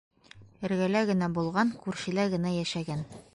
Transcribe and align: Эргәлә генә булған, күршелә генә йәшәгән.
Эргәлә 0.69 1.03
генә 1.09 1.29
булған, 1.35 1.75
күршелә 1.85 2.27
генә 2.33 2.55
йәшәгән. 2.59 3.07